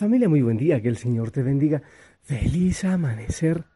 Familia, 0.00 0.30
muy 0.30 0.40
buen 0.40 0.56
día, 0.56 0.80
que 0.80 0.88
el 0.88 0.96
Señor 0.96 1.30
te 1.30 1.42
bendiga. 1.42 1.82
Feliz 2.22 2.86
amanecer. 2.86 3.66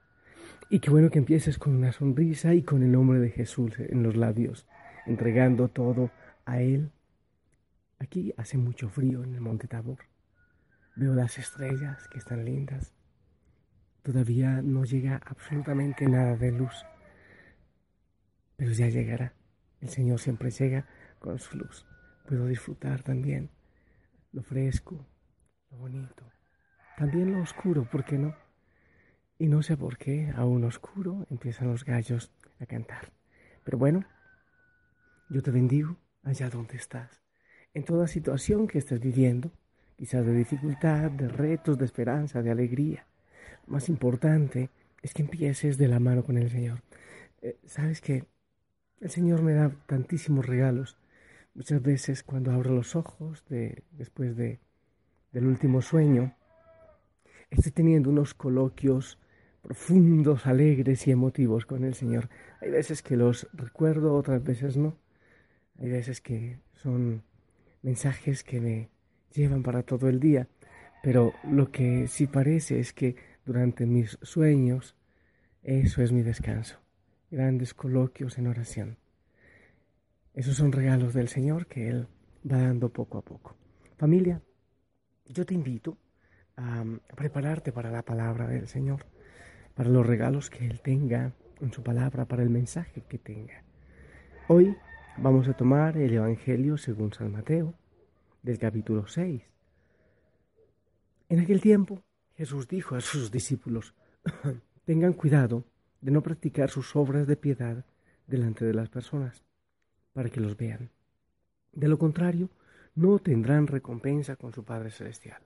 Y 0.70 0.78
qué 0.80 0.88
bueno 0.88 1.10
que 1.10 1.18
empieces 1.18 1.58
con 1.58 1.76
una 1.76 1.92
sonrisa 1.92 2.54
y 2.54 2.62
con 2.62 2.82
el 2.82 2.92
nombre 2.92 3.18
de 3.18 3.28
Jesús 3.28 3.74
en 3.78 4.02
los 4.02 4.16
labios, 4.16 4.66
entregando 5.04 5.68
todo 5.68 6.10
a 6.46 6.62
Él. 6.62 6.92
Aquí 7.98 8.32
hace 8.38 8.56
mucho 8.56 8.88
frío 8.88 9.22
en 9.22 9.34
el 9.34 9.42
Monte 9.42 9.68
Tabor. 9.68 9.98
Veo 10.96 11.12
las 11.12 11.36
estrellas 11.36 12.08
que 12.08 12.16
están 12.16 12.42
lindas. 12.42 12.94
Todavía 14.02 14.62
no 14.62 14.86
llega 14.86 15.20
absolutamente 15.26 16.06
nada 16.08 16.38
de 16.38 16.52
luz, 16.52 16.86
pero 18.56 18.72
ya 18.72 18.88
llegará. 18.88 19.34
El 19.82 19.90
Señor 19.90 20.18
siempre 20.20 20.50
llega 20.50 20.86
con 21.18 21.38
su 21.38 21.58
luz. 21.58 21.84
Puedo 22.26 22.46
disfrutar 22.46 23.02
también 23.02 23.50
lo 24.32 24.42
fresco, 24.42 25.06
bonito. 25.76 26.24
También 26.96 27.32
lo 27.32 27.42
oscuro, 27.42 27.84
¿por 27.84 28.04
qué 28.04 28.18
no? 28.18 28.34
Y 29.38 29.48
no 29.48 29.62
sé 29.62 29.76
por 29.76 29.98
qué, 29.98 30.32
aún 30.36 30.64
oscuro, 30.64 31.26
empiezan 31.30 31.68
los 31.68 31.84
gallos 31.84 32.30
a 32.60 32.66
cantar. 32.66 33.12
Pero 33.64 33.78
bueno, 33.78 34.04
yo 35.28 35.42
te 35.42 35.50
bendigo 35.50 35.96
allá 36.22 36.50
donde 36.50 36.76
estás. 36.76 37.22
En 37.72 37.84
toda 37.84 38.06
situación 38.06 38.68
que 38.68 38.78
estés 38.78 39.00
viviendo, 39.00 39.50
quizás 39.96 40.24
de 40.24 40.32
dificultad, 40.32 41.10
de 41.10 41.28
retos, 41.28 41.78
de 41.78 41.84
esperanza, 41.84 42.42
de 42.42 42.50
alegría. 42.50 43.06
Más 43.66 43.88
importante 43.88 44.70
es 45.02 45.14
que 45.14 45.22
empieces 45.22 45.78
de 45.78 45.88
la 45.88 46.00
mano 46.00 46.24
con 46.24 46.38
el 46.38 46.50
Señor. 46.50 46.82
Eh, 47.42 47.58
Sabes 47.66 48.00
que 48.00 48.24
el 49.00 49.10
Señor 49.10 49.42
me 49.42 49.54
da 49.54 49.70
tantísimos 49.86 50.46
regalos. 50.46 50.96
Muchas 51.54 51.82
veces 51.82 52.22
cuando 52.22 52.52
abro 52.52 52.72
los 52.74 52.96
ojos 52.96 53.44
de, 53.48 53.82
después 53.92 54.36
de 54.36 54.60
del 55.34 55.46
último 55.46 55.82
sueño, 55.82 56.32
estoy 57.50 57.72
teniendo 57.72 58.08
unos 58.08 58.34
coloquios 58.34 59.18
profundos, 59.60 60.46
alegres 60.46 61.06
y 61.08 61.10
emotivos 61.10 61.66
con 61.66 61.84
el 61.84 61.94
Señor. 61.94 62.28
Hay 62.60 62.70
veces 62.70 63.02
que 63.02 63.16
los 63.16 63.48
recuerdo, 63.52 64.14
otras 64.14 64.44
veces 64.44 64.76
no. 64.76 64.96
Hay 65.78 65.90
veces 65.90 66.20
que 66.20 66.60
son 66.74 67.24
mensajes 67.82 68.44
que 68.44 68.60
me 68.60 68.90
llevan 69.32 69.64
para 69.64 69.82
todo 69.82 70.08
el 70.08 70.20
día, 70.20 70.46
pero 71.02 71.32
lo 71.50 71.72
que 71.72 72.06
sí 72.06 72.28
parece 72.28 72.78
es 72.78 72.92
que 72.92 73.16
durante 73.44 73.86
mis 73.86 74.16
sueños, 74.22 74.94
eso 75.64 76.00
es 76.02 76.12
mi 76.12 76.22
descanso. 76.22 76.78
Grandes 77.30 77.74
coloquios 77.74 78.38
en 78.38 78.46
oración. 78.46 78.98
Esos 80.32 80.56
son 80.56 80.70
regalos 80.70 81.12
del 81.12 81.28
Señor 81.28 81.66
que 81.66 81.88
Él 81.88 82.06
va 82.50 82.58
dando 82.58 82.90
poco 82.90 83.18
a 83.18 83.22
poco. 83.22 83.56
Familia, 83.96 84.40
yo 85.26 85.46
te 85.46 85.54
invito 85.54 85.96
a, 86.56 86.84
prepararte 87.16 87.72
para 87.72 87.90
la 87.90 88.02
palabra 88.02 88.46
del 88.46 88.68
Señor, 88.68 89.06
para 89.74 89.88
los 89.88 90.06
regalos 90.06 90.50
que 90.50 90.66
Él 90.66 90.80
tenga 90.80 91.32
en 91.60 91.72
su 91.72 91.82
palabra, 91.82 92.26
para 92.26 92.42
el 92.42 92.50
mensaje 92.50 93.02
que 93.08 93.18
tenga. 93.18 93.62
Hoy 94.48 94.76
vamos 95.16 95.48
a 95.48 95.54
tomar 95.54 95.96
el 95.96 96.12
Evangelio 96.12 96.76
según 96.76 97.12
San 97.12 97.32
Mateo, 97.32 97.74
del 98.42 98.58
capítulo 98.58 99.06
6. 99.06 99.42
En 101.30 101.40
aquel 101.40 101.60
tiempo 101.60 102.02
Jesús 102.36 102.68
dijo 102.68 102.94
a 102.94 103.00
sus 103.00 103.30
discípulos, 103.30 103.94
tengan 104.84 105.14
cuidado 105.14 105.64
de 106.00 106.10
no 106.10 106.22
practicar 106.22 106.68
sus 106.68 106.94
obras 106.96 107.26
de 107.26 107.36
piedad 107.36 107.84
delante 108.26 108.64
de 108.64 108.74
las 108.74 108.90
personas, 108.90 109.42
para 110.12 110.28
que 110.28 110.40
los 110.40 110.56
vean. 110.56 110.90
De 111.72 111.88
lo 111.88 111.98
contrario, 111.98 112.50
no 112.94 113.18
tendrán 113.18 113.66
recompensa 113.66 114.36
con 114.36 114.52
su 114.52 114.64
Padre 114.64 114.90
Celestial. 114.90 115.42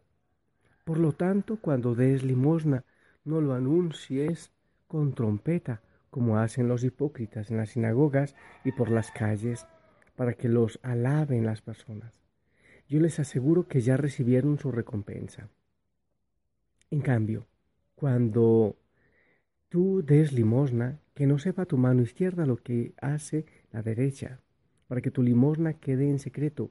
Por 0.84 0.98
lo 0.98 1.12
tanto, 1.12 1.58
cuando 1.60 1.94
des 1.94 2.22
limosna, 2.22 2.84
no 3.24 3.40
lo 3.40 3.54
anuncies 3.54 4.52
con 4.86 5.14
trompeta, 5.14 5.82
como 6.10 6.38
hacen 6.38 6.68
los 6.68 6.84
hipócritas 6.84 7.50
en 7.50 7.58
las 7.58 7.70
sinagogas 7.70 8.34
y 8.64 8.72
por 8.72 8.90
las 8.90 9.10
calles, 9.10 9.66
para 10.16 10.32
que 10.34 10.48
los 10.48 10.80
alaben 10.82 11.44
las 11.44 11.60
personas. 11.62 12.20
Yo 12.88 13.00
les 13.00 13.20
aseguro 13.20 13.68
que 13.68 13.80
ya 13.80 13.96
recibieron 13.96 14.58
su 14.58 14.72
recompensa. 14.72 15.48
En 16.90 17.02
cambio, 17.02 17.46
cuando 17.94 18.76
tú 19.68 20.02
des 20.02 20.32
limosna, 20.32 20.98
que 21.14 21.26
no 21.26 21.38
sepa 21.38 21.66
tu 21.66 21.76
mano 21.76 22.02
izquierda 22.02 22.46
lo 22.46 22.56
que 22.56 22.94
hace 23.00 23.44
la 23.70 23.82
derecha, 23.82 24.40
para 24.86 25.02
que 25.02 25.10
tu 25.10 25.22
limosna 25.22 25.74
quede 25.74 26.08
en 26.08 26.18
secreto, 26.18 26.70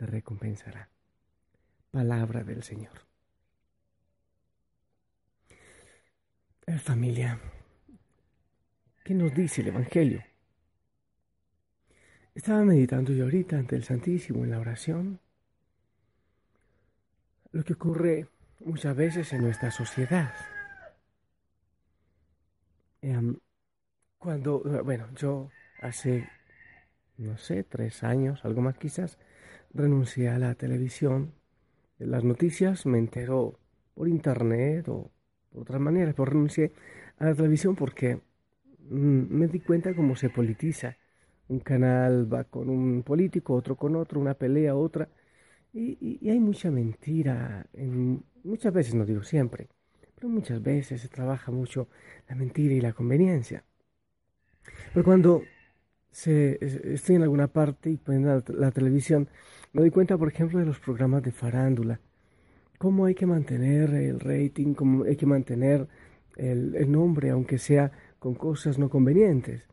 te 0.00 0.06
recompensará. 0.06 0.88
Palabra 1.90 2.42
del 2.42 2.62
Señor. 2.62 3.06
Eh, 6.66 6.78
familia, 6.78 7.38
¿qué 9.04 9.12
nos 9.12 9.34
dice 9.34 9.60
el 9.60 9.68
Evangelio? 9.68 10.24
Estaba 12.34 12.64
meditando 12.64 13.12
yo 13.12 13.24
ahorita 13.24 13.58
ante 13.58 13.76
el 13.76 13.84
Santísimo 13.84 14.42
en 14.42 14.52
la 14.52 14.60
oración. 14.60 15.20
Lo 17.52 17.62
que 17.62 17.74
ocurre 17.74 18.26
muchas 18.60 18.96
veces 18.96 19.30
en 19.34 19.42
nuestra 19.42 19.70
sociedad. 19.70 20.32
Em, 23.02 23.36
cuando, 24.16 24.60
bueno, 24.82 25.12
yo 25.14 25.50
hace, 25.82 26.26
no 27.18 27.36
sé, 27.36 27.64
tres 27.64 28.02
años, 28.02 28.42
algo 28.46 28.62
más 28.62 28.78
quizás, 28.78 29.18
renuncié 29.74 30.28
a 30.28 30.38
la 30.38 30.54
televisión. 30.54 31.32
Las 31.98 32.24
noticias 32.24 32.86
me 32.86 32.98
entero 32.98 33.58
por 33.94 34.08
internet 34.08 34.88
o 34.88 35.10
por 35.50 35.62
otras 35.62 35.80
maneras, 35.80 36.14
pero 36.14 36.26
renuncié 36.26 36.72
a 37.18 37.26
la 37.26 37.34
televisión 37.34 37.76
porque 37.76 38.16
mm, 38.16 38.20
me 39.30 39.48
di 39.48 39.60
cuenta 39.60 39.94
cómo 39.94 40.16
se 40.16 40.30
politiza. 40.30 40.96
Un 41.48 41.60
canal 41.60 42.32
va 42.32 42.44
con 42.44 42.68
un 42.70 43.02
político, 43.02 43.54
otro 43.54 43.76
con 43.76 43.96
otro, 43.96 44.20
una 44.20 44.34
pelea, 44.34 44.74
otra. 44.76 45.08
Y, 45.72 46.28
hay 46.28 46.40
mucha 46.40 46.70
mentira. 46.70 47.66
En, 47.72 48.22
muchas 48.44 48.72
veces, 48.72 48.94
no 48.94 49.04
digo 49.04 49.22
siempre, 49.22 49.68
pero 50.14 50.28
muchas 50.28 50.62
veces 50.62 51.00
se 51.00 51.08
trabaja 51.08 51.50
mucho 51.52 51.88
la 52.28 52.36
mentira 52.36 52.74
y 52.74 52.80
la 52.80 52.92
conveniencia. 52.92 53.64
Pero 54.92 55.04
cuando 55.04 55.42
se, 56.10 56.58
estoy 56.94 57.16
en 57.16 57.22
alguna 57.22 57.48
parte 57.48 57.90
y 57.90 57.96
ponen 57.96 58.26
la, 58.26 58.42
la, 58.48 58.70
televisión, 58.70 59.28
me 59.72 59.82
doy 59.82 59.90
cuenta, 59.90 60.18
por 60.18 60.28
ejemplo, 60.28 60.58
de 60.58 60.66
los 60.66 60.80
programas 60.80 61.22
de 61.22 61.32
farándula. 61.32 62.00
Cómo 62.78 63.06
hay 63.06 63.14
que 63.14 63.26
mantener 63.26 63.90
el 63.94 64.20
rating, 64.20 64.74
cómo 64.74 65.04
hay 65.04 65.16
que 65.16 65.26
mantener 65.26 65.86
el, 66.36 66.90
nombre, 66.90 67.30
aunque 67.30 67.58
sea 67.58 67.92
con 68.18 68.34
cosas 68.34 68.78
no 68.78 68.88
convenientes. 68.88 69.64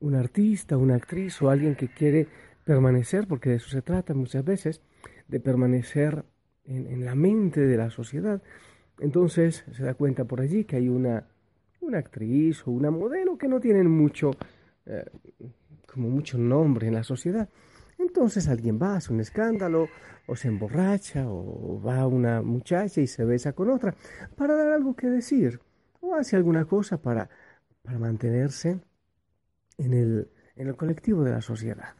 Un 0.00 0.14
artista, 0.14 0.76
una 0.76 0.96
actriz 0.96 1.40
o 1.40 1.50
alguien 1.50 1.74
que 1.74 1.88
quiere 1.88 2.26
permanecer, 2.64 3.26
porque 3.26 3.50
de 3.50 3.56
eso 3.56 3.70
se 3.70 3.82
trata 3.82 4.14
muchas 4.14 4.44
veces, 4.44 4.82
de 5.28 5.40
permanecer 5.40 6.24
en, 6.66 6.86
en 6.86 7.04
la 7.04 7.14
mente 7.14 7.60
de 7.60 7.76
la 7.76 7.90
sociedad. 7.90 8.42
Entonces 9.00 9.64
se 9.72 9.82
da 9.82 9.94
cuenta 9.94 10.24
por 10.24 10.40
allí 10.40 10.64
que 10.64 10.76
hay 10.76 10.88
una, 10.88 11.26
una 11.80 11.98
actriz 11.98 12.66
o 12.66 12.70
una 12.70 12.90
modelo 12.90 13.36
que 13.38 13.48
no 13.48 13.60
tienen 13.60 13.90
mucho, 13.90 14.32
eh, 14.86 15.04
como 15.94 16.10
mucho 16.10 16.36
nombre 16.36 16.88
en 16.88 16.94
la 16.94 17.04
sociedad. 17.04 17.48
Entonces 17.98 18.48
alguien 18.48 18.80
va, 18.82 18.96
hace 18.96 19.12
un 19.12 19.20
escándalo, 19.20 19.88
o 20.26 20.34
se 20.34 20.48
emborracha, 20.48 21.24
o 21.28 21.80
va 21.80 22.06
una 22.06 22.42
muchacha 22.42 23.00
y 23.00 23.06
se 23.06 23.24
besa 23.24 23.52
con 23.52 23.70
otra, 23.70 23.94
para 24.36 24.54
dar 24.56 24.72
algo 24.72 24.96
que 24.96 25.06
decir, 25.06 25.60
o 26.00 26.16
hace 26.16 26.34
alguna 26.34 26.64
cosa 26.64 27.00
para, 27.00 27.30
para 27.82 27.98
mantenerse 27.98 28.80
en 29.78 29.94
el, 29.94 30.28
en 30.56 30.68
el 30.68 30.76
colectivo 30.76 31.22
de 31.22 31.30
la 31.30 31.40
sociedad. 31.40 31.94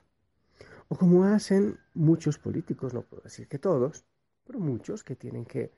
O 0.88 0.96
como 0.96 1.24
hacen 1.24 1.78
muchos 1.94 2.38
políticos, 2.38 2.92
no 2.92 3.02
puedo 3.02 3.22
decir 3.22 3.46
que 3.46 3.58
todos, 3.58 4.04
pero 4.44 4.58
muchos 4.58 5.04
que 5.04 5.14
tienen 5.14 5.44
que 5.44 5.72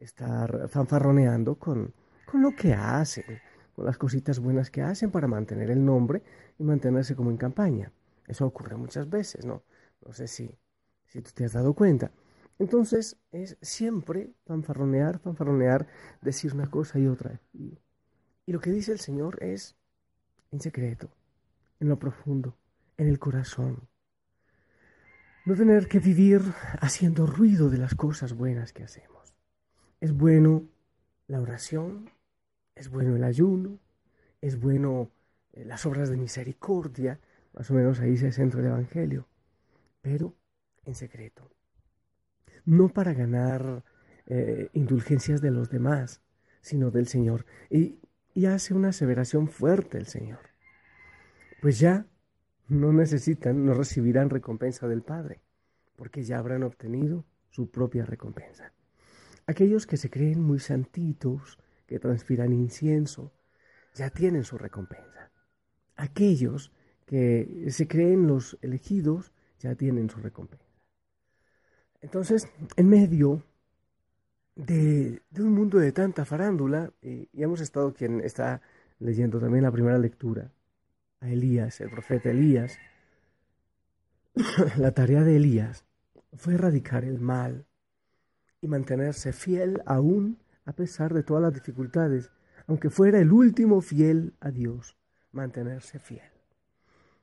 estar 0.00 0.68
fanfarroneando 0.68 1.56
con, 1.56 1.92
con 2.24 2.40
lo 2.42 2.54
que 2.56 2.72
hacen, 2.72 3.40
con 3.78 3.86
las 3.86 3.96
cositas 3.96 4.40
buenas 4.40 4.72
que 4.72 4.82
hacen 4.82 5.12
para 5.12 5.28
mantener 5.28 5.70
el 5.70 5.84
nombre 5.84 6.24
y 6.58 6.64
mantenerse 6.64 7.14
como 7.14 7.30
en 7.30 7.36
campaña. 7.36 7.92
Eso 8.26 8.44
ocurre 8.44 8.76
muchas 8.76 9.08
veces, 9.08 9.46
¿no? 9.46 9.62
No 10.04 10.12
sé 10.12 10.26
si, 10.26 10.50
si 11.06 11.22
tú 11.22 11.30
te 11.32 11.44
has 11.44 11.52
dado 11.52 11.74
cuenta. 11.74 12.10
Entonces 12.58 13.18
es 13.30 13.56
siempre 13.62 14.32
fanfarronear, 14.46 15.20
fanfarronear, 15.20 15.86
decir 16.20 16.54
una 16.54 16.68
cosa 16.68 16.98
y 16.98 17.06
otra. 17.06 17.40
Y, 17.52 17.78
y 18.46 18.52
lo 18.52 18.58
que 18.58 18.72
dice 18.72 18.90
el 18.90 18.98
Señor 18.98 19.40
es 19.44 19.76
en 20.50 20.60
secreto, 20.60 21.08
en 21.78 21.88
lo 21.88 22.00
profundo, 22.00 22.56
en 22.96 23.06
el 23.06 23.20
corazón. 23.20 23.88
No 25.44 25.54
tener 25.54 25.86
que 25.86 26.00
vivir 26.00 26.42
haciendo 26.80 27.26
ruido 27.26 27.70
de 27.70 27.78
las 27.78 27.94
cosas 27.94 28.32
buenas 28.32 28.72
que 28.72 28.82
hacemos. 28.82 29.36
Es 30.00 30.12
bueno 30.12 30.64
la 31.28 31.40
oración, 31.40 32.10
es 32.78 32.88
bueno 32.88 33.16
el 33.16 33.24
ayuno, 33.24 33.80
es 34.40 34.60
bueno 34.60 35.10
eh, 35.52 35.64
las 35.64 35.84
obras 35.84 36.10
de 36.10 36.16
misericordia, 36.16 37.20
más 37.52 37.70
o 37.70 37.74
menos 37.74 38.00
ahí 38.00 38.16
se 38.16 38.30
centra 38.32 38.60
el 38.60 38.66
Evangelio, 38.66 39.26
pero 40.00 40.34
en 40.84 40.94
secreto. 40.94 41.50
No 42.64 42.88
para 42.88 43.14
ganar 43.14 43.84
eh, 44.26 44.70
indulgencias 44.74 45.40
de 45.40 45.50
los 45.50 45.70
demás, 45.70 46.22
sino 46.60 46.90
del 46.90 47.08
Señor. 47.08 47.46
Y, 47.68 47.98
y 48.34 48.46
hace 48.46 48.74
una 48.74 48.88
aseveración 48.88 49.48
fuerte 49.48 49.98
el 49.98 50.06
Señor. 50.06 50.40
Pues 51.60 51.80
ya 51.80 52.06
no 52.68 52.92
necesitan, 52.92 53.64
no 53.64 53.74
recibirán 53.74 54.30
recompensa 54.30 54.86
del 54.86 55.02
Padre, 55.02 55.40
porque 55.96 56.22
ya 56.22 56.38
habrán 56.38 56.62
obtenido 56.62 57.24
su 57.50 57.70
propia 57.70 58.04
recompensa. 58.04 58.72
Aquellos 59.46 59.86
que 59.86 59.96
se 59.96 60.10
creen 60.10 60.42
muy 60.42 60.60
santitos, 60.60 61.58
que 61.88 61.98
transpiran 61.98 62.52
incienso, 62.52 63.32
ya 63.94 64.10
tienen 64.10 64.44
su 64.44 64.58
recompensa. 64.58 65.32
Aquellos 65.96 66.70
que 67.06 67.66
se 67.70 67.88
creen 67.88 68.26
los 68.26 68.58
elegidos 68.60 69.32
ya 69.58 69.74
tienen 69.74 70.10
su 70.10 70.20
recompensa. 70.20 70.66
Entonces, 72.02 72.46
en 72.76 72.88
medio 72.88 73.42
de, 74.54 75.22
un 75.38 75.52
mundo 75.54 75.78
de 75.78 75.90
tanta 75.90 76.24
farándula, 76.26 76.92
y, 77.02 77.28
y 77.32 77.42
hemos 77.42 77.60
estado 77.60 77.94
quien 77.94 78.20
está 78.20 78.60
leyendo 79.00 79.40
también 79.40 79.64
la 79.64 79.72
primera 79.72 79.98
lectura, 79.98 80.52
a 81.20 81.28
Elías, 81.28 81.80
el 81.80 81.90
profeta 81.90 82.30
Elías, 82.30 82.78
la 84.76 84.92
tarea 84.92 85.24
de 85.24 85.36
Elías 85.36 85.84
fue 86.36 86.54
erradicar 86.54 87.04
el 87.04 87.18
mal 87.18 87.66
y 88.60 88.68
mantenerse 88.68 89.32
fiel 89.32 89.82
aún 89.86 90.38
a 90.68 90.72
pesar 90.74 91.14
de 91.14 91.22
todas 91.22 91.42
las 91.42 91.54
dificultades, 91.54 92.30
aunque 92.66 92.90
fuera 92.90 93.18
el 93.18 93.32
último 93.32 93.80
fiel 93.80 94.34
a 94.38 94.50
Dios, 94.50 94.98
mantenerse 95.32 95.98
fiel. 95.98 96.30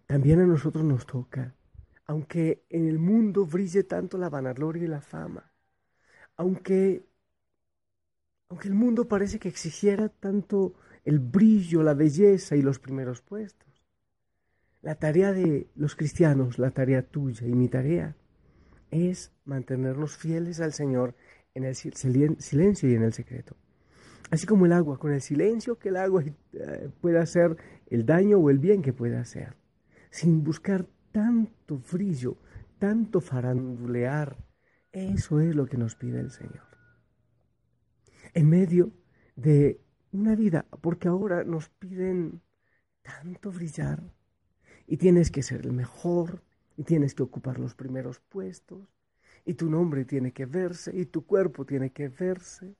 También 0.07 0.39
a 0.39 0.47
nosotros 0.47 0.83
nos 0.83 1.05
toca, 1.05 1.53
aunque 2.07 2.65
en 2.71 2.87
el 2.87 2.97
mundo 2.97 3.45
brille 3.45 3.83
tanto 3.83 4.17
la 4.17 4.31
vanagloria 4.31 4.85
y 4.85 4.87
la 4.87 4.99
fama, 4.99 5.51
aunque, 6.37 7.05
aunque 8.49 8.67
el 8.67 8.73
mundo 8.73 9.07
parece 9.07 9.37
que 9.37 9.49
exigiera 9.49 10.09
tanto 10.09 10.73
el 11.03 11.19
brillo, 11.19 11.83
la 11.83 11.93
belleza 11.93 12.55
y 12.55 12.63
los 12.63 12.79
primeros 12.79 13.21
puestos. 13.21 13.85
La 14.81 14.95
tarea 14.95 15.33
de 15.33 15.69
los 15.75 15.95
cristianos, 15.95 16.57
la 16.57 16.71
tarea 16.71 17.03
tuya 17.03 17.45
y 17.45 17.53
mi 17.53 17.69
tarea, 17.69 18.15
es 18.89 19.31
mantenernos 19.45 20.17
fieles 20.17 20.61
al 20.61 20.73
Señor 20.73 21.13
en 21.55 21.63
el 21.63 21.75
silencio 21.75 22.89
y 22.89 22.93
en 22.93 23.03
el 23.03 23.13
secreto. 23.13 23.55
Así 24.29 24.45
como 24.45 24.65
el 24.65 24.73
agua, 24.73 24.99
con 24.99 25.13
el 25.13 25.21
silencio 25.21 25.79
que 25.79 25.89
el 25.89 25.97
agua 25.97 26.23
eh, 26.23 26.89
pueda 27.01 27.21
hacer 27.21 27.57
el 27.87 28.05
daño 28.05 28.37
o 28.37 28.49
el 28.49 28.59
bien 28.59 28.81
que 28.81 28.93
pueda 28.93 29.21
hacer, 29.21 29.55
sin 30.11 30.43
buscar 30.43 30.85
tanto 31.11 31.81
brillo, 31.91 32.37
tanto 32.77 33.21
farandulear. 33.21 34.37
Eso 34.91 35.39
es 35.39 35.55
lo 35.55 35.65
que 35.65 35.77
nos 35.77 35.95
pide 35.95 36.19
el 36.19 36.31
Señor. 36.31 36.65
En 38.33 38.49
medio 38.49 38.91
de 39.35 39.79
una 40.11 40.35
vida, 40.35 40.65
porque 40.81 41.07
ahora 41.07 41.43
nos 41.43 41.69
piden 41.69 42.41
tanto 43.01 43.51
brillar 43.51 44.01
y 44.87 44.97
tienes 44.97 45.31
que 45.31 45.43
ser 45.43 45.65
el 45.65 45.71
mejor 45.71 46.43
y 46.77 46.83
tienes 46.83 47.13
que 47.13 47.23
ocupar 47.23 47.59
los 47.59 47.75
primeros 47.75 48.19
puestos 48.19 48.89
y 49.45 49.53
tu 49.53 49.69
nombre 49.69 50.05
tiene 50.05 50.31
que 50.31 50.45
verse 50.45 50.91
y 50.95 51.05
tu 51.05 51.25
cuerpo 51.25 51.65
tiene 51.65 51.91
que 51.91 52.09
verse. 52.09 52.75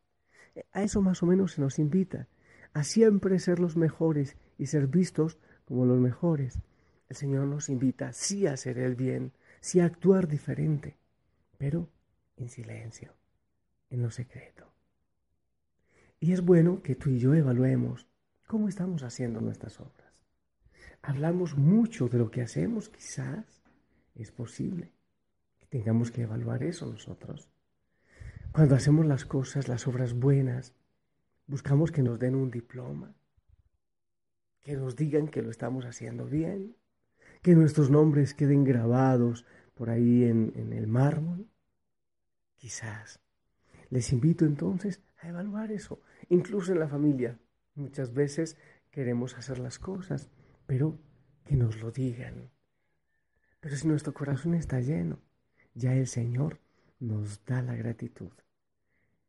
A 0.72 0.82
eso 0.82 1.02
más 1.02 1.22
o 1.22 1.26
menos 1.26 1.54
se 1.54 1.62
nos 1.62 1.80
invita, 1.80 2.28
a 2.74 2.84
siempre 2.84 3.40
ser 3.40 3.60
los 3.60 3.78
mejores 3.78 4.36
y 4.58 4.66
ser 4.66 4.88
vistos 4.88 5.38
como 5.66 5.86
los 5.86 6.00
mejores. 6.00 6.60
El 7.08 7.16
Señor 7.16 7.46
nos 7.46 7.70
invita 7.70 8.12
sí 8.14 8.48
a 8.48 8.54
hacer 8.54 8.80
el 8.80 8.96
bien, 8.96 9.32
sí 9.60 9.80
a 9.80 9.86
actuar 9.86 10.28
diferente, 10.28 10.98
pero 11.58 11.88
en 12.36 12.50
silencio, 12.50 13.14
en 13.90 14.02
lo 14.02 14.10
secreto. 14.10 14.66
Y 16.20 16.34
es 16.34 16.42
bueno 16.42 16.82
que 16.82 16.96
tú 16.96 17.12
y 17.12 17.20
yo 17.20 17.36
evaluemos 17.36 18.08
cómo 18.48 18.68
estamos 18.70 19.04
haciendo 19.04 19.42
nuestras 19.42 19.80
obras. 19.80 20.14
Hablamos 21.04 21.56
mucho 21.56 22.08
de 22.08 22.18
lo 22.18 22.32
que 22.32 22.42
hacemos, 22.42 22.90
quizás 22.90 23.62
es 24.16 24.32
posible 24.32 24.95
tengamos 25.76 26.10
que 26.10 26.22
evaluar 26.22 26.64
eso 26.64 26.86
nosotros. 26.86 27.50
Cuando 28.54 28.76
hacemos 28.76 29.06
las 29.06 29.26
cosas, 29.26 29.68
las 29.68 29.88
obras 29.88 30.14
buenas, 30.14 30.74
buscamos 31.48 31.92
que 31.92 32.02
nos 32.02 32.18
den 32.18 32.36
un 32.36 32.50
diploma, 32.50 33.14
que 34.62 34.78
nos 34.78 34.96
digan 34.96 35.28
que 35.28 35.42
lo 35.42 35.52
estamos 35.52 35.84
haciendo 35.84 36.28
bien, 36.28 36.78
que 37.42 37.56
nuestros 37.56 37.90
nombres 37.90 38.34
queden 38.34 38.64
grabados 38.64 39.46
por 39.74 39.90
ahí 39.90 40.24
en, 40.24 40.54
el 40.72 40.88
mármol. 40.88 41.50
Quizás. 42.56 43.20
Les 43.90 44.14
invito 44.14 44.46
entonces 44.46 45.02
a 45.18 45.28
evaluar 45.28 45.74
eso, 45.74 46.00
incluso 46.30 46.72
en 46.72 46.80
la 46.80 46.88
familia. 46.88 47.38
Muchas 47.74 48.14
veces 48.14 48.56
queremos 48.92 49.38
hacer 49.38 49.60
las 49.60 49.78
cosas, 49.78 50.30
pero 50.68 50.98
que 51.44 51.58
nos 51.58 51.82
lo 51.82 51.92
digan. 51.92 52.50
Pero 53.60 53.76
si 53.76 53.90
nuestro 53.90 54.14
corazón 54.14 54.54
está 54.54 54.80
lleno, 54.80 55.20
ya 55.76 55.94
el 55.94 56.08
Señor 56.08 56.60
nos 57.00 57.46
da 57.46 57.62
la 57.62 57.76
gratitud 57.76 58.32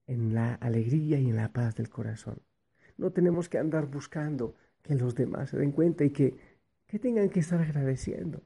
en 0.07 0.33
la 0.33 0.55
alegría 0.55 1.19
y 1.19 1.29
en 1.29 1.37
la 1.37 1.53
paz 1.53 1.75
del 1.75 1.91
corazón. 1.91 2.41
No 2.97 3.11
tenemos 3.11 3.49
que 3.49 3.59
andar 3.59 3.87
buscando 3.87 4.55
que 4.83 4.95
los 4.95 5.17
demás 5.17 5.51
se 5.51 5.59
den 5.59 5.73
cuenta 5.73 6.05
y 6.05 6.11
que, 6.11 6.39
que 6.87 7.01
tengan 7.01 7.29
que 7.29 7.41
estar 7.41 7.61
agradeciendo. 7.61 8.43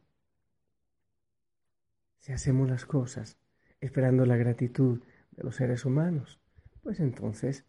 Si 2.19 2.33
hacemos 2.33 2.69
las 2.69 2.87
cosas 2.87 3.37
esperando 3.80 4.25
la 4.25 4.37
gratitud 4.37 5.02
de 5.33 5.45
los 5.45 5.57
seres 5.57 5.85
humanos, 5.85 6.40
pues 6.83 7.00
entonces 7.00 7.66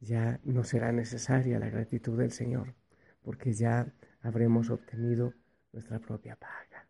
ya 0.00 0.38
no 0.44 0.64
será 0.64 0.92
necesaria 0.92 1.58
la 1.58 1.70
gratitud 1.70 2.18
del 2.18 2.32
Señor, 2.32 2.74
porque 3.22 3.52
ya 3.54 3.90
habremos 4.20 4.68
obtenido 4.68 5.32
nuestra 5.72 5.98
propia 5.98 6.36
paga. 6.36 6.86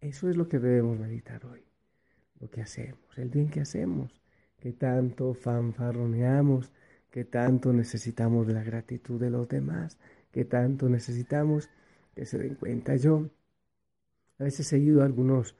Eso 0.00 0.28
es 0.28 0.36
lo 0.36 0.48
que 0.48 0.58
debemos 0.58 0.98
meditar 0.98 1.44
hoy 1.46 1.69
lo 2.40 2.50
que 2.50 2.62
hacemos, 2.62 3.18
el 3.18 3.28
bien 3.28 3.50
que 3.50 3.60
hacemos, 3.60 4.20
que 4.58 4.72
tanto 4.72 5.34
fanfarroneamos, 5.34 6.72
que 7.10 7.24
tanto 7.24 7.72
necesitamos 7.72 8.46
de 8.46 8.54
la 8.54 8.64
gratitud 8.64 9.20
de 9.20 9.30
los 9.30 9.48
demás, 9.48 9.98
que 10.32 10.44
tanto 10.44 10.88
necesitamos 10.88 11.70
que 12.14 12.24
se 12.26 12.38
den 12.38 12.54
cuenta 12.54 12.96
yo 12.96 13.30
A 14.38 14.44
veces 14.44 14.72
he 14.72 14.78
ido 14.78 15.02
a 15.02 15.04
algunos 15.04 15.54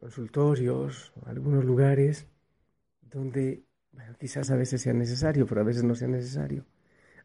consultorios, 0.00 1.12
a 1.24 1.30
algunos 1.30 1.64
lugares 1.64 2.26
donde 3.02 3.64
bueno, 3.92 4.14
quizás 4.18 4.50
a 4.50 4.56
veces 4.56 4.82
sea 4.82 4.92
necesario, 4.92 5.46
pero 5.46 5.60
a 5.62 5.64
veces 5.64 5.84
no 5.84 5.94
sea 5.94 6.08
necesario. 6.08 6.66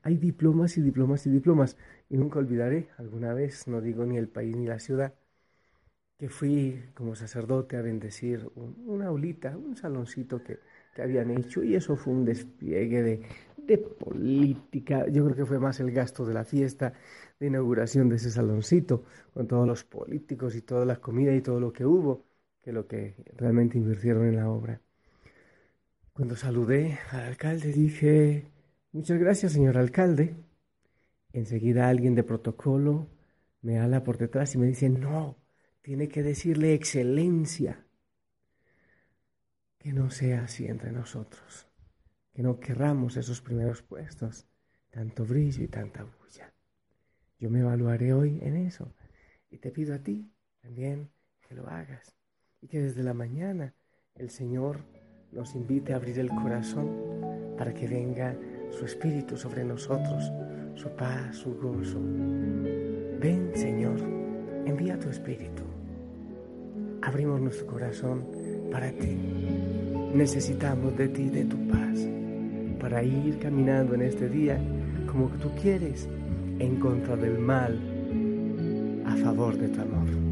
Hay 0.04 0.18
diplomas 0.18 0.78
y 0.78 0.82
diplomas 0.82 1.26
y 1.28 1.30
diplomas. 1.30 1.78
Y 2.10 2.18
nunca 2.18 2.40
olvidaré, 2.40 2.90
alguna 2.98 3.34
vez, 3.34 3.68
no 3.68 3.82
digo 3.82 4.06
ni 4.06 4.18
el 4.18 4.30
país 4.30 4.56
ni 4.56 4.68
la 4.68 4.80
ciudad, 4.80 5.14
que 6.22 6.30
fui 6.30 6.80
como 6.94 7.16
sacerdote 7.16 7.78
a 7.78 7.82
bendecir 7.82 8.48
una 8.86 9.08
aulita, 9.08 9.58
un 9.58 9.76
saloncito 9.76 10.44
que, 10.44 10.60
que, 10.94 11.02
habían 11.02 11.32
hecho 11.32 11.64
y 11.64 11.74
eso 11.74 11.96
fue 11.96 12.14
un 12.14 12.26
despliegue 12.26 13.02
de, 13.02 13.22
de, 13.58 13.80
política. 13.80 15.08
Yo 15.08 15.24
creo 15.24 15.36
que 15.36 15.48
fue 15.48 15.58
más 15.58 15.80
el 15.80 15.90
gasto 15.92 16.24
de 16.24 16.36
la 16.36 16.44
fiesta 16.44 16.94
de 17.40 17.48
inauguración 17.48 18.08
de 18.08 18.18
ese 18.18 18.30
saloncito, 18.30 19.04
con 19.34 19.48
todos 19.48 19.66
los 19.66 19.84
políticos 19.84 20.56
y 20.56 20.62
toda 20.62 20.86
la 20.86 20.98
comida 20.98 21.34
y 21.34 21.42
todo 21.42 21.60
lo 21.60 21.74
que 21.74 21.88
hubo, 21.88 22.24
que 22.62 22.72
lo 22.72 22.86
que 22.86 23.16
realmente 23.36 23.80
invirtieron 23.80 24.28
en 24.28 24.36
la 24.36 24.48
obra. 24.48 24.80
Cuando 26.14 26.36
saludé 26.36 27.00
al 27.10 27.22
alcalde 27.22 27.74
dije, 27.74 28.46
muchas 28.92 29.18
gracias 29.18 29.54
señor 29.54 29.76
alcalde. 29.76 30.36
Enseguida 31.34 31.90
alguien 31.90 32.14
de 32.14 32.24
protocolo 32.24 33.08
me 33.64 33.80
habla 33.80 34.04
por 34.04 34.20
detrás 34.20 34.54
y 34.54 34.60
me 34.60 34.68
dice, 34.68 34.88
no, 34.88 35.41
tiene 35.82 36.08
que 36.08 36.24
decirle 36.24 36.74
excelencia. 36.74 37.86
Que 39.78 39.94
no 39.94 40.12
sea 40.12 40.44
así 40.44 40.68
entre 40.68 40.92
nosotros, 40.92 41.68
que 42.34 42.44
no 42.44 42.60
querramos 42.60 43.18
esos 43.18 43.42
primeros 43.42 43.82
puestos, 43.82 44.48
tanto 44.92 45.26
brillo 45.26 45.64
y 45.64 45.68
tanta 45.68 46.04
bulla. 46.04 46.54
Yo 47.40 47.50
me 47.50 47.62
evaluaré 47.62 48.14
hoy 48.14 48.38
en 48.44 48.58
eso 48.58 48.94
y 49.50 49.58
te 49.58 49.72
pido 49.72 49.96
a 49.96 50.00
ti 50.00 50.32
también 50.62 51.10
que 51.42 51.56
lo 51.56 51.68
hagas 51.68 52.16
y 52.62 52.68
que 52.68 52.80
desde 52.80 53.02
la 53.02 53.16
mañana 53.16 53.74
el 54.14 54.30
Señor 54.30 54.86
nos 55.32 55.56
invite 55.56 55.94
a 55.94 55.96
abrir 55.96 56.20
el 56.20 56.30
corazón 56.30 57.56
para 57.58 57.74
que 57.74 57.88
venga 57.88 58.38
su 58.70 58.86
Espíritu 58.86 59.36
sobre 59.36 59.64
nosotros, 59.64 60.32
su 60.76 60.90
paz, 60.96 61.38
su 61.38 61.56
gozo. 61.56 62.00
Ven, 63.20 63.52
Señor, 63.56 64.00
envía 64.66 65.00
tu 65.00 65.10
Espíritu. 65.10 65.71
Abrimos 67.02 67.42
nuestro 67.42 67.68
corazón 67.68 68.26
para 68.72 68.92
ti. 68.92 69.18
Necesitamos 70.14 70.98
de 70.98 71.08
ti, 71.08 71.30
de 71.30 71.46
tu 71.46 71.58
paz, 71.68 72.00
para 72.80 73.04
ir 73.04 73.38
caminando 73.40 73.96
en 73.96 74.04
este 74.04 74.30
día 74.30 74.60
como 75.12 75.28
tú 75.42 75.50
quieres, 75.62 76.08
en 76.60 76.80
contra 76.80 77.16
del 77.16 77.38
mal, 77.40 77.80
a 79.06 79.16
favor 79.18 79.58
de 79.58 79.68
tu 79.70 79.82
amor. 79.82 80.32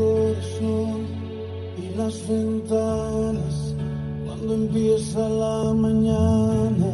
corazón 0.00 1.06
y 1.76 1.96
las 1.96 2.28
ventanas 2.28 3.74
cuando 4.24 4.54
empieza 4.54 5.28
la 5.28 5.74
mañana, 5.74 6.92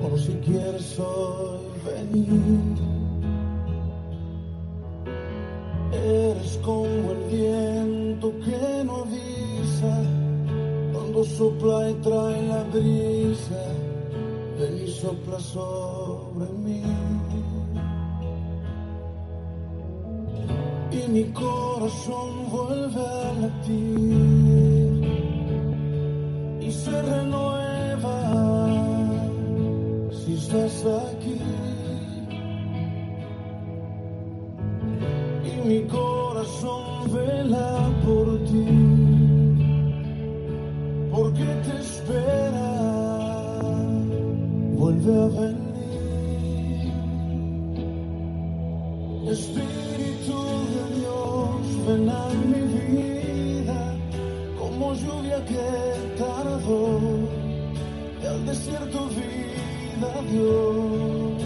por 0.00 0.18
si 0.20 0.32
quieres 0.44 0.98
hoy 0.98 1.58
venir. 2.12 2.93
Sopla 11.26 11.90
y 11.90 11.94
trae 11.94 12.46
la 12.48 12.62
brisa, 12.64 13.62
ven 14.58 14.84
y 14.84 14.90
sopla 14.90 15.40
sobre 15.40 16.50
mí. 16.64 16.82
y 20.94 21.08
mi 21.08 21.24
corazón 21.32 22.50
vuelve 22.50 23.00
a 23.00 23.32
latir 23.40 25.04
y 26.60 26.70
se 26.70 27.02
renueva 27.02 28.18
si 30.12 30.34
estás 30.34 30.84
aquí. 30.84 31.38
Y 35.44 35.68
mi 35.68 35.80
corazón 35.82 37.12
vela 37.12 37.90
por 38.04 38.38
ti, 38.44 38.66
desierto 58.74 59.08
vida 59.08 60.22
Dios. 60.30 61.42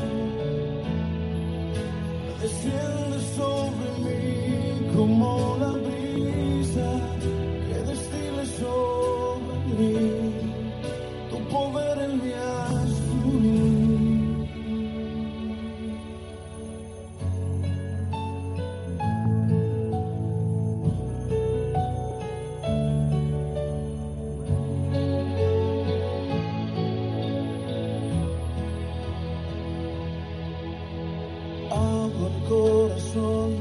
Desciende 2.40 3.20
sobre 3.36 3.88
mí 4.04 4.94
como 4.94 5.56
la 5.60 5.72
brisa 5.72 7.07
corazón 32.48 33.52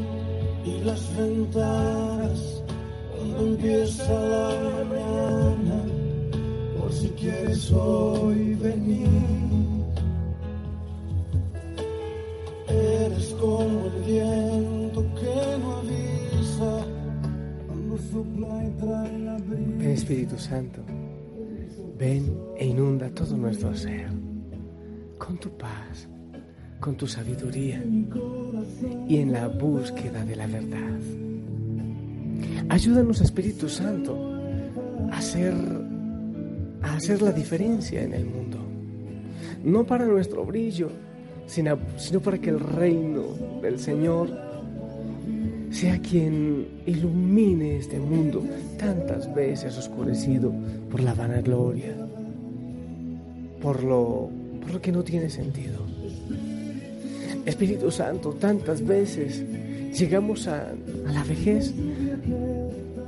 y 0.66 0.80
las 0.84 1.18
ventanas 1.18 2.64
cuando 3.16 3.48
empieza 3.48 4.14
la 4.14 4.84
mañana, 4.86 5.84
por 6.80 6.92
si 6.94 7.10
quieres 7.10 7.72
hoy 7.72 8.56
venir. 8.56 9.08
Eres 12.68 13.34
como 13.40 13.86
el 13.86 14.04
viento 14.04 15.02
que 15.16 15.58
no 15.62 15.78
avisa 15.78 16.86
cuando 17.68 17.98
sopla 17.98 18.64
y 18.66 18.70
trae 18.80 19.20
la 19.20 19.38
brisa. 19.38 19.90
Espíritu 19.90 20.38
Santo, 20.38 20.82
ven 21.98 22.38
e 22.58 22.68
inunda 22.68 23.10
todo 23.10 23.36
nuestro 23.36 23.76
ser 23.76 24.10
con 25.18 25.38
tu 25.38 25.50
paz, 25.58 26.08
con 26.80 26.96
tu 26.96 27.08
sabiduría 27.08 27.84
y 29.08 29.18
en 29.18 29.32
la 29.32 29.48
búsqueda 29.48 30.24
de 30.24 30.36
la 30.36 30.48
verdad. 30.48 31.00
Ayúdanos, 32.70 33.22
Espíritu 33.22 33.70
Santo, 33.70 34.34
a 35.12 35.18
hacer, 35.18 35.54
a 36.82 36.96
hacer 36.96 37.22
la 37.22 37.32
diferencia 37.32 38.04
en 38.04 38.14
el 38.14 38.26
mundo. 38.26 38.58
No 39.64 39.86
para 39.86 40.06
nuestro 40.06 40.46
brillo, 40.46 40.90
sino, 41.48 41.78
sino 41.98 42.20
para 42.20 42.38
que 42.38 42.50
el 42.50 42.60
reino 42.60 43.24
del 43.62 43.80
Señor 43.80 44.30
sea 45.72 46.00
quien 46.00 46.68
ilumine 46.86 47.78
este 47.78 48.00
mundo 48.00 48.44
tantas 48.78 49.34
veces 49.34 49.78
oscurecido 49.78 50.54
por 50.90 51.02
la 51.02 51.14
vanagloria, 51.14 51.96
por 53.62 53.84
lo, 53.84 54.30
por 54.62 54.74
lo 54.74 54.82
que 54.82 54.92
no 54.92 55.04
tiene 55.04 55.30
sentido. 55.30 55.87
Espíritu 57.48 57.90
Santo, 57.90 58.32
tantas 58.34 58.86
veces 58.86 59.42
llegamos 59.98 60.50
a, 60.50 60.74
la 61.06 61.24
vejez 61.24 61.74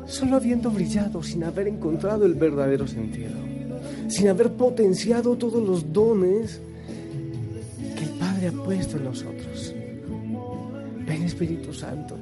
solo 0.07 0.37
habiendo 0.37 0.71
brillado 0.71 1.21
sin 1.21 1.43
haber 1.43 1.67
encontrado 1.67 2.25
el 2.25 2.35
verdadero 2.35 2.87
sentido, 2.87 3.31
sin 4.07 4.29
haber 4.29 4.53
potenciado 4.53 5.35
todos 5.35 5.61
los 5.61 5.91
dones 5.91 6.61
que 7.97 8.03
el 8.05 8.11
Padre 8.11 8.47
ha 8.47 8.51
puesto 8.63 8.95
en 8.95 9.03
nosotros. 9.03 9.75
Ven 11.05 11.23
Espíritu 11.23 11.73
Santo, 11.73 12.15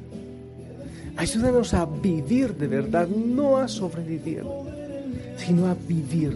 ayúdanos 1.18 1.76
a 1.76 1.86
vivir 1.86 2.56
de 2.56 2.68
verdad, 2.68 3.08
no 3.08 3.58
a 3.58 3.68
sobrevivir, 3.68 4.44
sino 5.38 5.68
a 5.68 5.76
vivir 5.88 6.36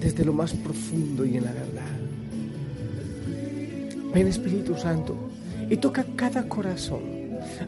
desde 0.00 0.24
lo 0.24 0.32
más 0.32 0.54
profundo 0.54 1.26
y 1.26 1.36
en 1.36 1.44
la 1.44 1.52
verdad. 1.52 2.07
Ven 4.12 4.26
Espíritu 4.26 4.76
Santo 4.76 5.14
y 5.68 5.76
toca 5.76 6.04
cada 6.16 6.48
corazón. 6.48 7.00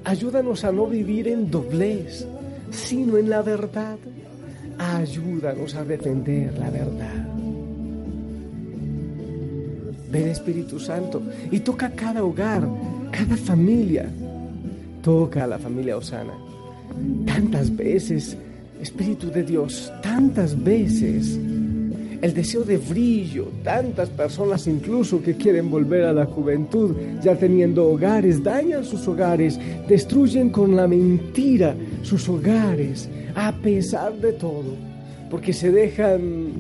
Ayúdanos 0.05 0.65
a 0.65 0.73
no 0.73 0.87
vivir 0.87 1.29
en 1.29 1.51
doblez, 1.51 2.27
sino 2.71 3.17
en 3.19 3.31
la 3.31 3.43
verdad. 3.43 3.99
Ayúdanos 4.79 5.75
a 5.75 5.85
defender 5.85 6.59
la 6.59 6.71
verdad. 6.71 7.27
Ven 10.11 10.29
Espíritu 10.29 10.81
Santo 10.81 11.23
y 11.51 11.61
toca 11.61 11.91
cada 11.91 12.25
hogar 12.25 12.67
cada 13.11 13.37
familia. 13.37 14.09
Toca 15.03 15.45
a 15.45 15.47
la 15.47 15.59
familia 15.59 15.97
Osana. 15.97 16.33
Tantas 17.27 17.75
veces, 17.75 18.37
Espíritu 18.81 19.31
de 19.31 19.43
Dios, 19.45 19.93
tantas 20.03 20.61
veces 20.63 21.39
el 22.23 22.35
deseo 22.35 22.65
de 22.65 22.77
brillo, 22.77 23.49
tantas 23.65 24.11
personas 24.11 24.67
incluso 24.67 25.23
que 25.23 25.37
quieren 25.37 25.71
volver 25.71 26.05
a 26.05 26.13
la 26.13 26.27
juventud, 26.27 26.95
ya 27.23 27.35
teniendo 27.35 27.89
hogares, 27.89 28.43
dañan 28.43 28.85
sus 28.85 29.09
hogares, 29.09 29.59
destruyen 29.89 30.51
con 30.51 30.77
la 30.77 30.87
mentira 30.87 31.75
sus 32.03 32.29
hogares, 32.29 33.09
a 33.35 33.53
pesar 33.53 34.15
de 34.21 34.33
todo, 34.35 34.77
porque 35.31 35.53
se 35.53 35.71
dejan, 35.71 36.53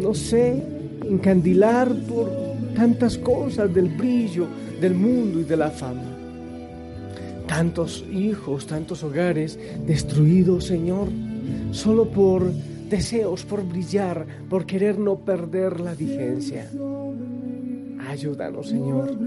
no 0.00 0.14
sé, 0.14 0.62
encandilar 1.04 1.94
por 2.08 2.30
tantas 2.74 3.18
cosas 3.18 3.72
del 3.74 3.88
brillo 3.88 4.46
del 4.80 4.94
mundo 4.94 5.40
y 5.40 5.44
de 5.44 5.56
la 5.56 5.70
fama. 5.70 6.04
Tantos 7.46 8.04
hijos, 8.12 8.66
tantos 8.66 9.02
hogares 9.02 9.58
destruidos, 9.86 10.66
Señor, 10.66 11.08
solo 11.72 12.08
por 12.08 12.50
deseos 12.88 13.44
por 13.44 13.66
brillar, 13.66 14.26
por 14.48 14.66
querer 14.66 14.98
no 14.98 15.18
perder 15.24 15.80
la 15.80 15.94
vigencia. 15.94 16.70
Ayúdanos, 18.08 18.68
Señor, 18.68 19.18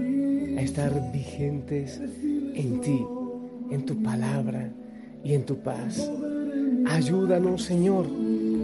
a 0.56 0.62
estar 0.62 1.12
vigentes 1.12 2.00
en 2.00 2.80
ti, 2.80 3.04
en 3.70 3.84
tu 3.84 4.02
palabra 4.02 4.72
y 5.24 5.34
en 5.34 5.44
tu 5.44 5.58
paz. 5.58 6.10
Ayúdanos, 6.86 7.62
Señor, 7.62 8.06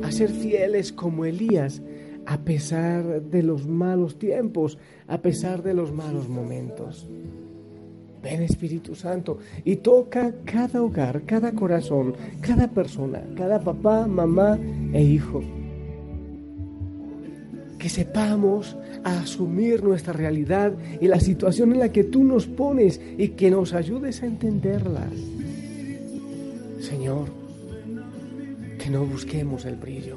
a 0.02 0.10
ser 0.10 0.30
fieles 0.30 0.92
como 0.92 1.24
Elías, 1.24 1.82
a 2.26 2.38
pesar 2.38 3.22
de 3.22 3.42
los 3.42 3.66
malos 3.66 4.18
tiempos, 4.18 4.78
a 5.06 5.22
pesar 5.22 5.62
de 5.62 5.74
los 5.74 5.92
malos 5.92 6.28
momentos. 6.28 7.08
Ven 8.22 8.42
Espíritu 8.42 8.94
Santo 8.94 9.38
y 9.64 9.76
toca 9.76 10.34
cada 10.44 10.82
hogar, 10.82 11.22
cada 11.22 11.52
corazón, 11.52 12.14
cada 12.40 12.68
persona, 12.68 13.22
cada 13.36 13.60
papá, 13.60 14.06
mamá 14.06 14.58
e 14.92 15.02
hijo. 15.02 15.42
Que 17.78 17.88
sepamos 17.88 18.76
asumir 19.04 19.84
nuestra 19.84 20.12
realidad 20.12 20.72
y 21.00 21.06
la 21.06 21.20
situación 21.20 21.72
en 21.72 21.78
la 21.78 21.92
que 21.92 22.04
tú 22.04 22.24
nos 22.24 22.46
pones 22.46 23.00
y 23.16 23.28
que 23.28 23.50
nos 23.50 23.72
ayudes 23.72 24.22
a 24.22 24.26
entenderla. 24.26 25.06
Señor, 26.80 27.28
que 28.78 28.90
no 28.90 29.04
busquemos 29.04 29.64
el 29.64 29.76
brillo, 29.76 30.16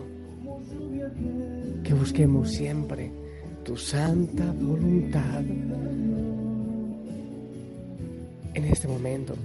que 1.84 1.94
busquemos 1.94 2.52
siempre 2.52 3.12
tu 3.64 3.78
santa 3.78 4.52
voluntad 4.52 5.44
en 8.54 8.66
este 8.66 8.88
momento 8.88 9.36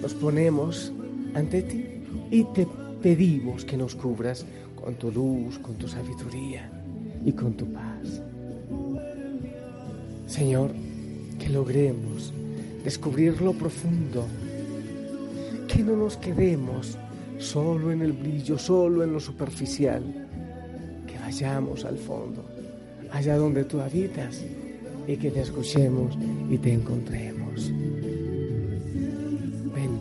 nos 0.00 0.14
ponemos 0.14 0.92
ante 1.34 1.62
ti 1.62 1.84
y 2.30 2.44
te 2.44 2.66
pedimos 3.02 3.64
que 3.64 3.76
nos 3.76 3.94
cubras 3.94 4.44
con 4.74 4.94
tu 4.94 5.10
luz, 5.10 5.58
con 5.58 5.76
tu 5.76 5.88
sabiduría 5.88 6.70
y 7.24 7.32
con 7.32 7.54
tu 7.54 7.66
paz. 7.72 8.22
Señor, 10.26 10.72
que 11.38 11.48
logremos 11.48 12.32
descubrir 12.84 13.40
lo 13.40 13.52
profundo, 13.52 14.26
que 15.68 15.82
no 15.82 15.96
nos 15.96 16.16
quedemos 16.16 16.96
solo 17.38 17.92
en 17.92 18.02
el 18.02 18.12
brillo, 18.12 18.58
solo 18.58 19.04
en 19.04 19.12
lo 19.12 19.20
superficial, 19.20 20.02
que 21.06 21.18
vayamos 21.18 21.84
al 21.84 21.98
fondo, 21.98 22.44
allá 23.10 23.36
donde 23.36 23.64
tú 23.64 23.80
habitas 23.80 24.42
y 25.06 25.16
que 25.16 25.30
te 25.30 25.40
escuchemos 25.40 26.16
y 26.50 26.58
te 26.58 26.72
encontremos. 26.72 27.70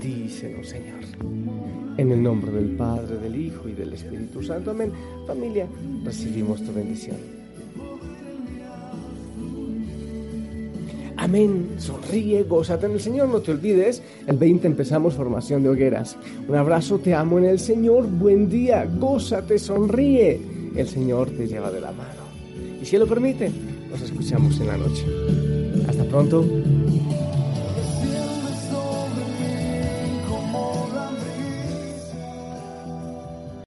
Señor. 0.05 0.99
En 1.97 2.11
el 2.11 2.21
nombre 2.21 2.51
del 2.51 2.75
Padre, 2.75 3.17
del 3.17 3.35
Hijo 3.35 3.69
y 3.69 3.73
del 3.73 3.93
Espíritu 3.93 4.43
Santo. 4.43 4.71
Amén. 4.71 4.91
Familia, 5.25 5.67
recibimos 6.03 6.61
tu 6.63 6.73
bendición. 6.73 7.17
Amén. 11.17 11.69
Sonríe, 11.77 12.43
gózate 12.43 12.85
en 12.85 12.91
el 12.93 12.99
Señor. 12.99 13.29
No 13.29 13.39
te 13.39 13.51
olvides, 13.51 14.03
el 14.27 14.37
20 14.37 14.67
empezamos 14.67 15.13
formación 15.15 15.63
de 15.63 15.69
hogueras. 15.69 16.17
Un 16.47 16.55
abrazo, 16.55 16.99
te 16.99 17.15
amo 17.15 17.39
en 17.39 17.45
el 17.45 17.59
Señor. 17.59 18.05
Buen 18.07 18.49
día, 18.49 18.85
gózate, 18.85 19.57
sonríe. 19.57 20.39
El 20.75 20.87
Señor 20.87 21.31
te 21.31 21.47
lleva 21.47 21.71
de 21.71 21.81
la 21.81 21.91
mano. 21.91 22.25
Y 22.81 22.85
si 22.85 22.97
lo 22.97 23.07
permite, 23.07 23.49
nos 23.89 24.01
escuchamos 24.01 24.59
en 24.59 24.67
la 24.67 24.77
noche. 24.77 25.05
Hasta 25.87 26.03
pronto. 26.03 26.45